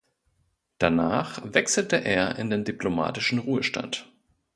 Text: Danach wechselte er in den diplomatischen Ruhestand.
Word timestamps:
Danach 0.79 1.53
wechselte 1.53 1.97
er 1.97 2.39
in 2.39 2.49
den 2.49 2.63
diplomatischen 2.65 3.37
Ruhestand. 3.37 4.11